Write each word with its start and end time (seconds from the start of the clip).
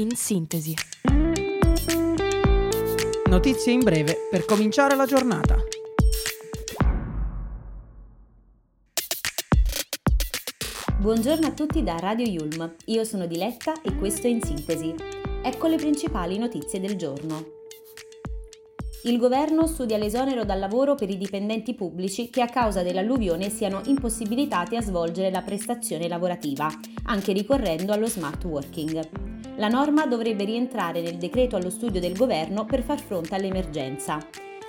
in 0.00 0.16
sintesi. 0.16 0.74
Notizie 3.26 3.72
in 3.72 3.80
breve 3.80 4.28
per 4.30 4.46
cominciare 4.46 4.96
la 4.96 5.04
giornata. 5.04 5.56
Buongiorno 10.98 11.46
a 11.46 11.52
tutti 11.52 11.82
da 11.82 11.96
Radio 11.98 12.26
Yulm, 12.26 12.76
io 12.86 13.04
sono 13.04 13.26
Diletta 13.26 13.80
e 13.82 13.94
questo 13.96 14.26
è 14.26 14.30
In 14.30 14.42
Sintesi. 14.42 14.94
Ecco 15.42 15.66
le 15.66 15.76
principali 15.76 16.38
notizie 16.38 16.80
del 16.80 16.96
giorno. 16.96 17.58
Il 19.04 19.18
governo 19.18 19.66
studia 19.66 19.96
l'esonero 19.96 20.44
dal 20.44 20.58
lavoro 20.58 20.94
per 20.94 21.08
i 21.08 21.16
dipendenti 21.16 21.74
pubblici 21.74 22.28
che 22.28 22.42
a 22.42 22.48
causa 22.48 22.82
dell'alluvione 22.82 23.48
siano 23.48 23.80
impossibilitati 23.86 24.76
a 24.76 24.82
svolgere 24.82 25.30
la 25.30 25.40
prestazione 25.40 26.06
lavorativa, 26.06 26.70
anche 27.04 27.32
ricorrendo 27.32 27.92
allo 27.92 28.06
smart 28.06 28.44
working. 28.44 29.39
La 29.60 29.68
norma 29.68 30.06
dovrebbe 30.06 30.44
rientrare 30.44 31.02
nel 31.02 31.18
decreto 31.18 31.54
allo 31.54 31.68
studio 31.68 32.00
del 32.00 32.16
governo 32.16 32.64
per 32.64 32.82
far 32.82 32.98
fronte 32.98 33.34
all'emergenza. 33.34 34.26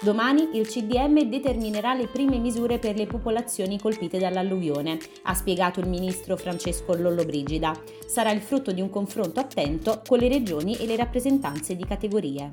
Domani 0.00 0.48
il 0.54 0.66
CDM 0.66 1.22
determinerà 1.22 1.94
le 1.94 2.08
prime 2.08 2.36
misure 2.38 2.80
per 2.80 2.96
le 2.96 3.06
popolazioni 3.06 3.78
colpite 3.78 4.18
dall'alluvione, 4.18 4.98
ha 5.22 5.34
spiegato 5.34 5.78
il 5.78 5.88
ministro 5.88 6.36
Francesco 6.36 6.96
Lollobrigida. 6.96 7.80
Sarà 8.08 8.32
il 8.32 8.40
frutto 8.40 8.72
di 8.72 8.80
un 8.80 8.90
confronto 8.90 9.38
attento 9.38 10.02
con 10.04 10.18
le 10.18 10.26
regioni 10.26 10.74
e 10.74 10.86
le 10.86 10.96
rappresentanze 10.96 11.76
di 11.76 11.84
categorie. 11.84 12.48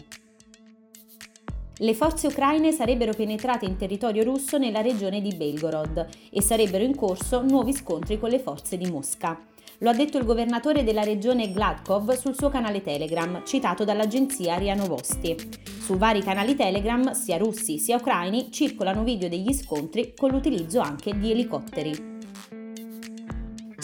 Le 1.79 1.93
forze 1.95 2.27
ucraine 2.27 2.71
sarebbero 2.71 3.13
penetrate 3.13 3.65
in 3.65 3.75
territorio 3.75 4.23
russo 4.23 4.59
nella 4.59 4.81
regione 4.81 5.19
di 5.19 5.33
Belgorod 5.33 6.07
e 6.29 6.43
sarebbero 6.43 6.83
in 6.83 6.95
corso 6.95 7.41
nuovi 7.41 7.73
scontri 7.73 8.19
con 8.19 8.29
le 8.29 8.37
forze 8.37 8.77
di 8.77 8.87
Mosca. 8.87 9.48
Lo 9.81 9.89
ha 9.89 9.93
detto 9.93 10.17
il 10.17 10.25
governatore 10.25 10.83
della 10.83 11.03
regione 11.03 11.53
Gladkov 11.53 12.11
sul 12.17 12.35
suo 12.35 12.49
canale 12.49 12.81
Telegram, 12.81 13.45
citato 13.45 13.85
dall'agenzia 13.85 14.57
RIA 14.57 14.75
Novosti. 14.75 15.37
Su 15.79 15.95
vari 15.95 16.21
canali 16.21 16.53
Telegram, 16.53 17.13
sia 17.13 17.37
russi 17.37 17.77
sia 17.77 17.95
ucraini, 17.95 18.51
circolano 18.51 19.03
video 19.03 19.29
degli 19.29 19.53
scontri 19.53 20.13
con 20.17 20.31
l'utilizzo 20.31 20.81
anche 20.81 21.17
di 21.17 21.31
elicotteri. 21.31 22.18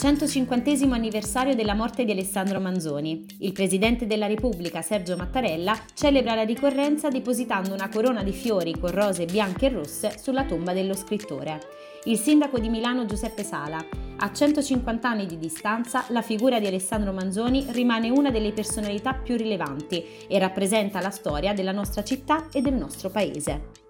150 0.06 0.70
anniversario 0.94 1.56
della 1.56 1.74
morte 1.74 2.04
di 2.04 2.12
Alessandro 2.12 2.60
Manzoni. 2.60 3.26
Il 3.40 3.50
Presidente 3.50 4.06
della 4.06 4.28
Repubblica, 4.28 4.80
Sergio 4.80 5.16
Mattarella, 5.16 5.76
celebra 5.94 6.36
la 6.36 6.44
ricorrenza 6.44 7.08
depositando 7.08 7.74
una 7.74 7.88
corona 7.88 8.22
di 8.22 8.30
fiori 8.30 8.78
con 8.78 8.92
rose 8.92 9.24
bianche 9.24 9.66
e 9.66 9.70
rosse 9.70 10.16
sulla 10.16 10.44
tomba 10.44 10.72
dello 10.72 10.94
scrittore. 10.94 11.58
Il 12.04 12.18
sindaco 12.18 12.60
di 12.60 12.68
Milano 12.68 13.04
Giuseppe 13.04 13.42
Sala. 13.42 13.84
A 14.18 14.32
150 14.32 15.08
anni 15.08 15.26
di 15.26 15.38
distanza, 15.38 16.04
la 16.10 16.22
figura 16.22 16.60
di 16.60 16.68
Alessandro 16.68 17.10
Manzoni 17.10 17.66
rimane 17.70 18.08
una 18.08 18.30
delle 18.30 18.52
personalità 18.52 19.12
più 19.12 19.36
rilevanti 19.36 20.04
e 20.28 20.38
rappresenta 20.38 21.00
la 21.00 21.10
storia 21.10 21.52
della 21.52 21.72
nostra 21.72 22.04
città 22.04 22.46
e 22.52 22.60
del 22.60 22.74
nostro 22.74 23.10
paese. 23.10 23.85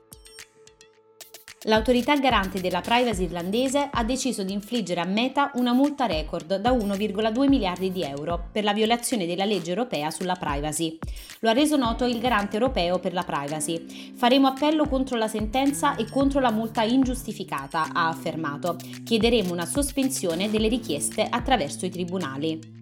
L'autorità 1.68 2.16
garante 2.16 2.60
della 2.60 2.80
privacy 2.80 3.24
irlandese 3.24 3.88
ha 3.90 4.04
deciso 4.04 4.44
di 4.44 4.52
infliggere 4.52 5.00
a 5.00 5.04
Meta 5.04 5.50
una 5.54 5.72
multa 5.72 6.06
record 6.06 6.58
da 6.60 6.70
1,2 6.70 7.48
miliardi 7.48 7.90
di 7.90 8.04
euro 8.04 8.50
per 8.52 8.62
la 8.62 8.72
violazione 8.72 9.26
della 9.26 9.44
legge 9.44 9.70
europea 9.70 10.12
sulla 10.12 10.36
privacy. 10.36 10.96
Lo 11.40 11.50
ha 11.50 11.52
reso 11.52 11.76
noto 11.76 12.04
il 12.04 12.20
garante 12.20 12.54
europeo 12.56 13.00
per 13.00 13.12
la 13.12 13.24
privacy. 13.24 14.12
Faremo 14.14 14.46
appello 14.46 14.86
contro 14.86 15.16
la 15.16 15.26
sentenza 15.26 15.96
e 15.96 16.08
contro 16.08 16.38
la 16.38 16.52
multa 16.52 16.82
ingiustificata, 16.82 17.88
ha 17.92 18.06
affermato. 18.06 18.76
Chiederemo 19.04 19.52
una 19.52 19.66
sospensione 19.66 20.48
delle 20.48 20.68
richieste 20.68 21.26
attraverso 21.28 21.84
i 21.84 21.90
tribunali 21.90 22.75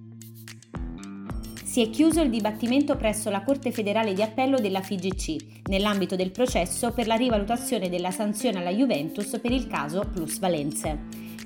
si 1.75 1.83
è 1.83 1.91
chiuso 1.91 2.20
il 2.20 2.30
dibattimento 2.30 2.94
presso 2.94 3.30
la 3.30 3.42
Corte 3.42 3.72
federale 3.72 4.12
di 4.12 4.22
appello 4.22 4.61
della 4.61 4.80
FIGC 4.80 5.64
nell'ambito 5.70 6.14
del 6.14 6.30
processo 6.30 6.92
per 6.92 7.08
la 7.08 7.17
rivalutazione 7.17 7.89
della 7.89 8.12
sanzione 8.12 8.58
alla 8.58 8.70
Juventus 8.70 9.40
per 9.40 9.51
il 9.51 9.67
caso 9.67 10.08
Plus 10.08 10.39
Valenze. 10.39 10.96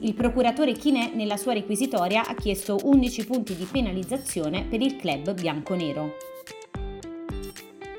Il 0.01 0.13
procuratore 0.13 0.73
Chinè 0.73 1.13
nella 1.15 1.39
sua 1.39 1.55
requisitoria 1.55 2.27
ha 2.27 2.35
chiesto 2.35 2.77
11 2.83 3.25
punti 3.25 3.57
di 3.57 3.65
penalizzazione 3.65 4.67
per 4.69 4.83
il 4.83 4.97
club 4.97 5.33
bianconero. 5.33 6.17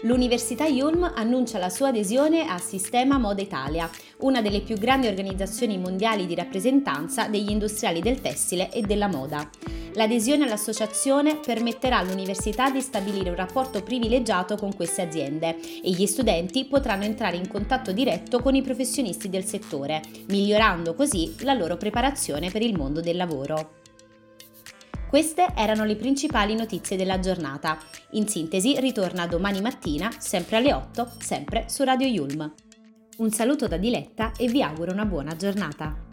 L'Università 0.04 0.68
Yulm 0.68 1.12
annuncia 1.16 1.58
la 1.58 1.70
sua 1.70 1.88
adesione 1.88 2.46
a 2.48 2.60
Sistema 2.60 3.18
Moda 3.18 3.42
Italia, 3.42 3.90
una 4.20 4.44
delle 4.44 4.62
più 4.62 4.78
grandi 4.78 5.08
organizzazioni 5.08 5.80
mondiali 5.80 6.28
di 6.28 6.36
rappresentanza 6.36 7.28
degli 7.28 7.50
industriali 7.50 8.02
del 8.02 8.22
tessile 8.22 8.72
e 8.72 8.82
della 8.82 9.08
moda. 9.08 9.50
L'adesione 9.94 10.44
all'associazione 10.46 11.38
permetterà 11.38 11.98
all'università 11.98 12.70
di 12.70 12.80
stabilire 12.80 13.30
un 13.30 13.36
rapporto 13.36 13.82
privilegiato 13.82 14.56
con 14.56 14.76
queste 14.76 15.02
aziende 15.02 15.58
e 15.60 15.90
gli 15.90 16.06
studenti 16.06 16.66
potranno 16.66 17.04
entrare 17.04 17.38
in 17.38 17.48
contatto 17.48 17.92
diretto 17.92 18.40
con 18.40 18.56
i 18.56 18.62
professionisti 18.62 19.30
del 19.30 19.46
settore, 19.46 20.02
migliorando 20.28 20.94
così 20.94 21.36
la 21.40 21.54
loro 21.54 21.78
preparazione 21.78 22.50
per 22.52 22.62
il 22.62 22.78
mondo 22.78 23.02
del 23.02 23.18
lavoro. 23.18 23.78
Queste 25.10 25.48
erano 25.56 25.86
le 25.86 25.96
principali 25.96 26.54
notizie 26.54 26.96
della 26.96 27.20
giornata. 27.20 27.80
In 28.12 28.28
sintesi 28.28 28.80
ritorna 28.80 29.26
domani 29.26 29.60
mattina, 29.60 30.12
sempre 30.20 30.58
alle 30.58 30.72
8, 30.72 31.14
sempre 31.18 31.66
su 31.68 31.84
Radio 31.84 32.06
Yulm. 32.06 32.54
Un 33.18 33.32
saluto 33.32 33.68
da 33.68 33.78
Diletta 33.78 34.34
e 34.38 34.48
vi 34.48 34.62
auguro 34.62 34.92
una 34.92 35.06
buona 35.06 35.36
giornata. 35.36 36.09